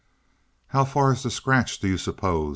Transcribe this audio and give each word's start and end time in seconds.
"How 0.69 0.83
far 0.83 1.13
is 1.13 1.21
the 1.21 1.29
scratch, 1.29 1.77
do 1.77 1.87
you 1.87 1.99
suppose?" 1.99 2.49